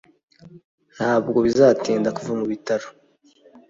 ntabwo 0.95 1.37
bizatinda 1.45 2.09
kuva 2.17 2.31
mu 2.39 2.45
bitaro 2.51 2.87